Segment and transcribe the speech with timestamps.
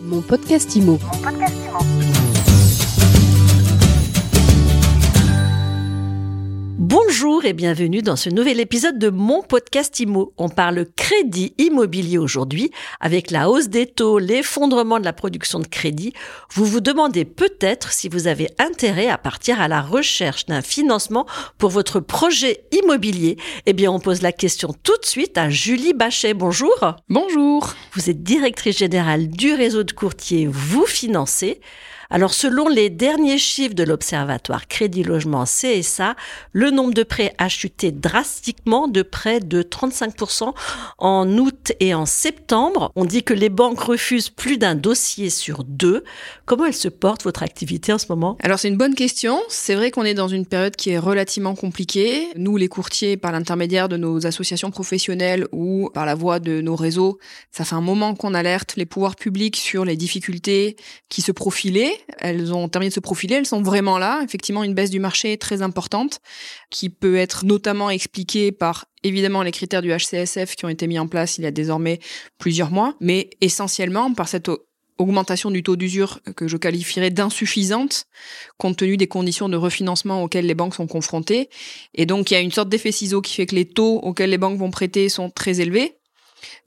[0.00, 0.98] Mon podcast IMO.
[7.38, 10.32] Bonjour et bienvenue dans ce nouvel épisode de mon podcast IMO.
[10.38, 15.68] On parle crédit immobilier aujourd'hui avec la hausse des taux, l'effondrement de la production de
[15.68, 16.12] crédit.
[16.50, 21.26] Vous vous demandez peut-être si vous avez intérêt à partir à la recherche d'un financement
[21.58, 23.36] pour votre projet immobilier.
[23.66, 26.34] Eh bien, on pose la question tout de suite à Julie Bachet.
[26.34, 26.74] Bonjour.
[27.08, 27.72] Bonjour.
[27.92, 31.60] Vous êtes directrice générale du réseau de courtiers Vous Financez.
[32.10, 36.16] Alors, selon les derniers chiffres de l'Observatoire Crédit Logement CSA,
[36.52, 40.54] le nombre de prêts a chuté drastiquement de près de 35%
[40.98, 42.92] en août et en septembre.
[42.96, 46.04] On dit que les banques refusent plus d'un dossier sur deux.
[46.46, 48.36] Comment elle se porte, votre activité en ce moment?
[48.42, 49.40] Alors, c'est une bonne question.
[49.48, 52.28] C'est vrai qu'on est dans une période qui est relativement compliquée.
[52.36, 56.76] Nous, les courtiers, par l'intermédiaire de nos associations professionnelles ou par la voie de nos
[56.76, 57.18] réseaux,
[57.52, 60.76] ça fait un moment qu'on alerte les pouvoirs publics sur les difficultés
[61.08, 64.20] qui se profilaient elles ont terminé de se profiler, elles sont vraiment là.
[64.24, 66.20] Effectivement, une baisse du marché très importante
[66.70, 70.98] qui peut être notamment expliquée par évidemment les critères du HCSF qui ont été mis
[70.98, 72.00] en place il y a désormais
[72.38, 74.50] plusieurs mois, mais essentiellement par cette
[74.98, 78.06] augmentation du taux d'usure que je qualifierais d'insuffisante
[78.56, 81.48] compte tenu des conditions de refinancement auxquelles les banques sont confrontées.
[81.94, 84.30] Et donc, il y a une sorte d'effet ciseau qui fait que les taux auxquels
[84.30, 85.94] les banques vont prêter sont très élevés.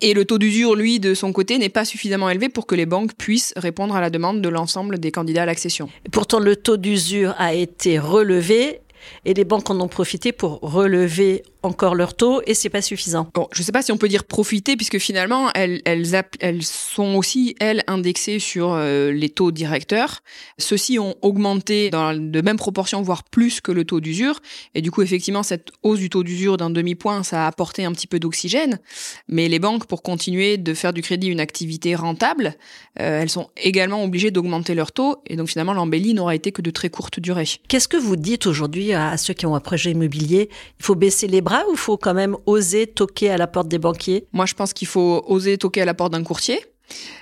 [0.00, 2.86] Et le taux d'usure, lui, de son côté, n'est pas suffisamment élevé pour que les
[2.86, 5.90] banques puissent répondre à la demande de l'ensemble des candidats à l'accession.
[6.12, 8.80] Pourtant, le taux d'usure a été relevé
[9.24, 13.28] et les banques en ont profité pour relever encore leur taux et c'est pas suffisant.
[13.34, 16.06] Bon, je sais pas si on peut dire profiter puisque finalement elles elles,
[16.40, 20.22] elles sont aussi elles indexées sur euh, les taux directeurs.
[20.58, 24.40] Ceux-ci ont augmenté dans de même proportion voire plus que le taux d'usure
[24.74, 27.92] et du coup effectivement cette hausse du taux d'usure d'un demi-point ça a apporté un
[27.92, 28.78] petit peu d'oxygène.
[29.26, 32.54] Mais les banques pour continuer de faire du crédit une activité rentable,
[33.00, 36.62] euh, elles sont également obligées d'augmenter leur taux et donc finalement l'embellie n'aura été que
[36.62, 37.46] de très courte durée.
[37.68, 41.26] Qu'est-ce que vous dites aujourd'hui à ceux qui ont un projet immobilier Il faut baisser
[41.26, 44.26] les bras ou faut quand même oser toquer à la porte des banquiers?
[44.32, 46.60] Moi, je pense qu'il faut oser toquer à la porte d'un courtier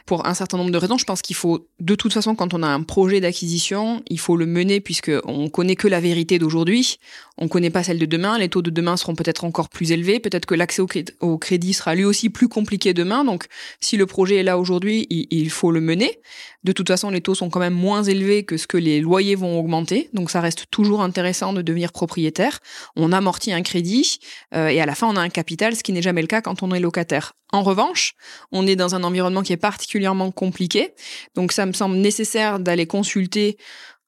[0.06, 0.98] pour un certain nombre de raisons.
[0.98, 4.36] Je pense qu'il faut, de toute façon, quand on a un projet d'acquisition, il faut
[4.36, 6.98] le mener puisque on connaît que la vérité d'aujourd'hui.
[7.38, 8.38] On connaît pas celle de demain.
[8.38, 10.20] Les taux de demain seront peut-être encore plus élevés.
[10.20, 10.82] Peut-être que l'accès
[11.20, 13.24] au, crédit sera lui aussi plus compliqué demain.
[13.24, 13.46] Donc,
[13.80, 16.20] si le projet est là aujourd'hui, il, faut le mener.
[16.64, 19.34] De toute façon, les taux sont quand même moins élevés que ce que les loyers
[19.34, 20.08] vont augmenter.
[20.14, 22.60] Donc, ça reste toujours intéressant de devenir propriétaire.
[22.96, 24.18] On amortit un crédit
[24.54, 26.40] euh, et à la fin, on a un capital, ce qui n'est jamais le cas
[26.40, 27.34] quand on est locataire.
[27.52, 28.14] En revanche,
[28.50, 30.94] on est dans un environnement qui est particulièrement compliqué.
[31.34, 33.56] Donc ça me semble nécessaire d'aller consulter,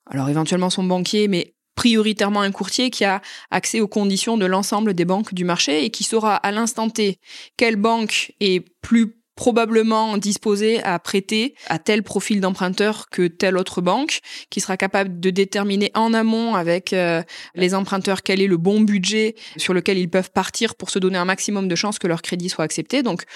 [0.06, 3.22] alors éventuellement son banquier, mais prioritairement un courtier qui a
[3.52, 7.20] accès aux conditions de l'ensemble des banques du marché et qui saura à l'instant T
[7.56, 13.80] quelle banque est plus probablement disposé à prêter à tel profil d'emprunteur que telle autre
[13.80, 14.18] banque,
[14.50, 17.22] qui sera capable de déterminer en amont avec euh,
[17.54, 21.18] les emprunteurs quel est le bon budget sur lequel ils peuvent partir pour se donner
[21.18, 23.04] un maximum de chances que leur crédit soit accepté.
[23.04, 23.26] Donc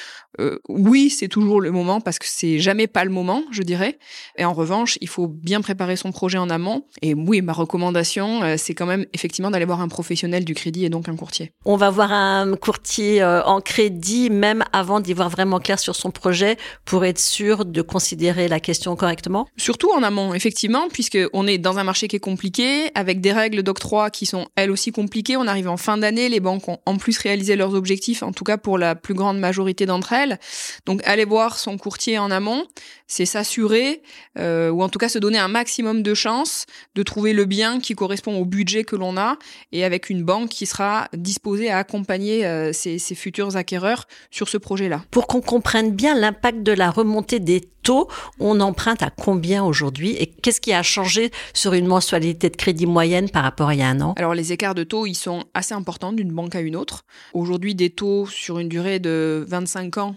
[0.40, 4.00] euh, oui, c'est toujours le moment parce que c'est jamais pas le moment, je dirais.
[4.36, 6.84] Et en revanche, il faut bien préparer son projet en amont.
[7.02, 10.84] Et oui, ma recommandation, euh, c'est quand même effectivement d'aller voir un professionnel du crédit
[10.84, 11.52] et donc un courtier.
[11.64, 16.10] On va voir un courtier en crédit même avant d'y voir vraiment clair sur son
[16.10, 19.48] projet pour être sûr de considérer la question correctement?
[19.56, 23.32] Surtout en amont, effectivement, puisque on est dans un marché qui est compliqué, avec des
[23.32, 25.36] règles d'octroi qui sont elles aussi compliquées.
[25.36, 28.44] On arrive en fin d'année, les banques ont en plus réalisé leurs objectifs, en tout
[28.44, 30.38] cas pour la plus grande majorité d'entre elles.
[30.86, 32.66] Donc aller voir son courtier en amont,
[33.06, 34.02] c'est s'assurer,
[34.38, 37.80] euh, ou en tout cas se donner un maximum de chances de trouver le bien
[37.80, 39.36] qui correspond au budget que l'on a,
[39.72, 44.48] et avec une banque qui sera disposée à accompagner euh, ses, ses futurs acquéreurs sur
[44.48, 45.04] ce projet-là.
[45.10, 48.08] Pour qu'on comprenne bien l'impact de la remontée des taux.
[48.38, 52.86] On emprunte à combien aujourd'hui et qu'est-ce qui a changé sur une mensualité de crédit
[52.86, 54.14] moyenne par rapport à il y a un an?
[54.16, 57.04] Alors les écarts de taux, ils sont assez importants d'une banque à une autre.
[57.34, 60.16] Aujourd'hui, des taux sur une durée de 25 ans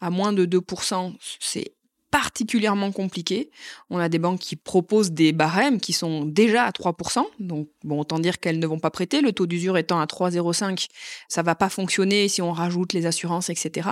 [0.00, 1.73] à moins de 2%, c'est
[2.14, 3.50] particulièrement compliqué.
[3.90, 7.24] On a des banques qui proposent des barèmes qui sont déjà à 3%.
[7.40, 9.20] Donc, bon, autant dire qu'elles ne vont pas prêter.
[9.20, 10.86] Le taux d'usure étant à 3,05,
[11.26, 13.88] ça va pas fonctionner si on rajoute les assurances, etc.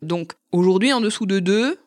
[0.00, 1.78] Donc, aujourd'hui, en dessous de 2,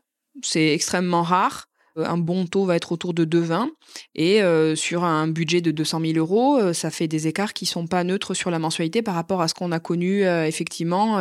[0.43, 1.67] c'est extrêmement rare.
[1.97, 3.67] Euh, un bon taux va être autour de 2,20
[4.15, 7.65] et euh, sur un budget de 200 000 euros, euh, ça fait des écarts qui
[7.65, 11.17] sont pas neutres sur la mensualité par rapport à ce qu'on a connu effectivement.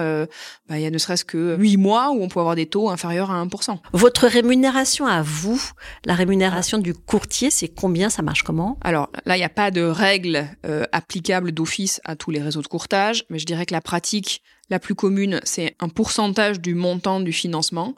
[0.68, 2.90] Bah, il y a ne serait-ce que 8 mois où on peut avoir des taux
[2.90, 3.78] inférieurs à 1%.
[3.92, 5.60] Votre rémunération à vous,
[6.04, 8.10] la rémunération du courtier, c'est combien?
[8.10, 8.78] Ça marche comment?
[8.82, 10.46] Alors là, il n'y a pas de règles
[10.92, 14.78] applicables d'office à tous les réseaux de courtage, mais je dirais que la pratique la
[14.78, 17.94] plus commune, c'est un pourcentage du montant du financement.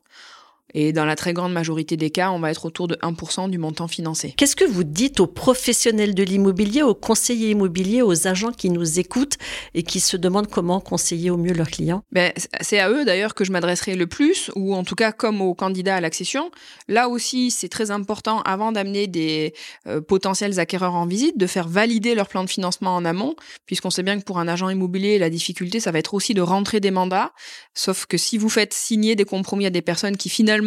[0.74, 3.58] Et dans la très grande majorité des cas, on va être autour de 1% du
[3.58, 4.34] montant financé.
[4.36, 8.98] Qu'est-ce que vous dites aux professionnels de l'immobilier, aux conseillers immobiliers, aux agents qui nous
[8.98, 9.36] écoutent
[9.74, 12.02] et qui se demandent comment conseiller au mieux leurs clients?
[12.10, 15.40] Ben, C'est à eux d'ailleurs que je m'adresserai le plus, ou en tout cas comme
[15.40, 16.50] aux candidats à l'accession.
[16.88, 19.54] Là aussi, c'est très important avant d'amener des
[19.86, 23.36] euh, potentiels acquéreurs en visite, de faire valider leur plan de financement en amont,
[23.66, 26.42] puisqu'on sait bien que pour un agent immobilier, la difficulté, ça va être aussi de
[26.42, 27.32] rentrer des mandats.
[27.74, 30.63] Sauf que si vous faites signer des compromis à des personnes qui finalement,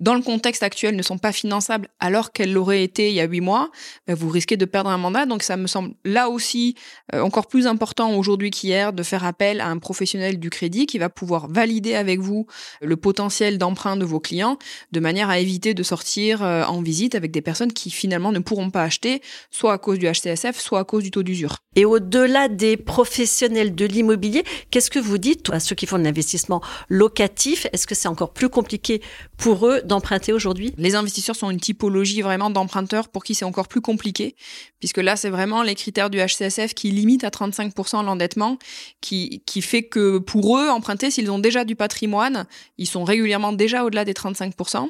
[0.00, 3.24] dans le contexte actuel, ne sont pas finançables alors qu'elles l'auraient été il y a
[3.24, 3.70] huit mois,
[4.06, 5.26] ben, vous risquez de perdre un mandat.
[5.26, 6.74] Donc ça me semble là aussi
[7.14, 10.98] euh, encore plus important aujourd'hui qu'hier de faire appel à un professionnel du crédit qui
[10.98, 12.46] va pouvoir valider avec vous
[12.80, 14.58] le potentiel d'emprunt de vos clients
[14.92, 18.38] de manière à éviter de sortir euh, en visite avec des personnes qui finalement ne
[18.38, 19.20] pourront pas acheter,
[19.50, 21.56] soit à cause du HCSF, soit à cause du taux d'usure.
[21.76, 26.04] Et au-delà des professionnels de l'immobilier, qu'est-ce que vous dites à ceux qui font de
[26.04, 27.66] l'investissement locatif?
[27.72, 29.02] Est-ce que c'est encore plus compliqué
[29.36, 33.68] pour eux d'emprunter aujourd'hui Les investisseurs sont une typologie vraiment d'emprunteurs pour qui c'est encore
[33.68, 34.36] plus compliqué,
[34.78, 38.58] puisque là, c'est vraiment les critères du HCSF qui limitent à 35% l'endettement,
[39.00, 42.46] qui, qui fait que pour eux, emprunter, s'ils ont déjà du patrimoine,
[42.78, 44.88] ils sont régulièrement déjà au-delà des 35%.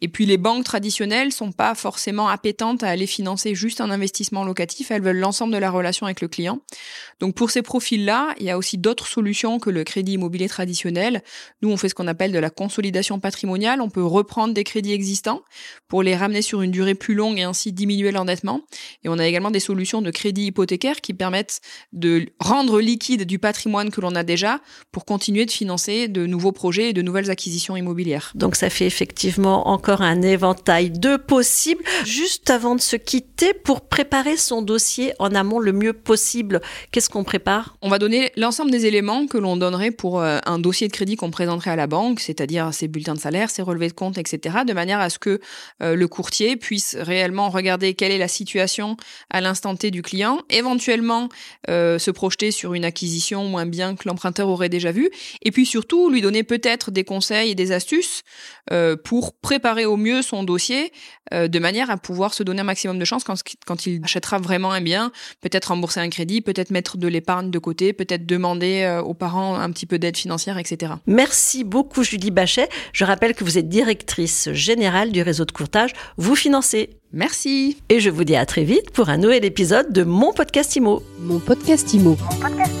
[0.00, 4.44] Et puis les banques traditionnelles sont pas forcément appétentes à aller financer juste un investissement
[4.44, 6.60] locatif, elles veulent l'ensemble de la relation avec le client.
[7.20, 11.22] Donc pour ces profils-là, il y a aussi d'autres solutions que le crédit immobilier traditionnel.
[11.62, 13.80] Nous, on fait ce qu'on appelle de la consolidation patrimoniale.
[13.84, 15.42] On peut reprendre des crédits existants
[15.88, 18.62] pour les ramener sur une durée plus longue et ainsi diminuer l'endettement.
[19.04, 21.60] Et on a également des solutions de crédit hypothécaire qui permettent
[21.92, 24.60] de rendre liquide du patrimoine que l'on a déjà
[24.90, 28.32] pour continuer de financer de nouveaux projets et de nouvelles acquisitions immobilières.
[28.34, 31.84] Donc ça fait effectivement encore un éventail de possibles.
[32.06, 37.10] Juste avant de se quitter, pour préparer son dossier en amont le mieux possible, qu'est-ce
[37.10, 37.76] qu'on prépare?
[37.82, 41.16] On va donner l'ensemble des éléments que l'on donnerait pour euh, un dossier de crédit
[41.16, 44.72] qu'on présenterait à la banque, c'est-à-dire ses bulletins de salaire, ses de compte, etc., de
[44.72, 45.40] manière à ce que
[45.82, 48.96] euh, le courtier puisse réellement regarder quelle est la situation
[49.30, 51.28] à l'instant T du client, éventuellement
[51.68, 55.10] euh, se projeter sur une acquisition moins bien que l'emprunteur aurait déjà vu,
[55.42, 58.22] et puis surtout lui donner peut-être des conseils et des astuces
[59.04, 60.90] pour préparer au mieux son dossier
[61.32, 63.34] de manière à pouvoir se donner un maximum de chance quand,
[63.66, 65.10] quand il achètera vraiment un bien,
[65.40, 69.56] peut-être rembourser un crédit, peut-être mettre de l'épargne de côté, peut-être demander euh, aux parents
[69.56, 70.94] un petit peu d'aide financière, etc.
[71.06, 72.68] Merci beaucoup Julie Bachet.
[72.92, 75.92] Je rappelle que vous êtes directrice générale du réseau de courtage.
[76.16, 76.90] Vous financez.
[77.12, 77.78] Merci.
[77.88, 81.02] Et je vous dis à très vite pour un nouvel épisode de Mon Podcast Imo.
[81.20, 82.16] Mon Podcast Imo.
[82.20, 82.73] Mon podcast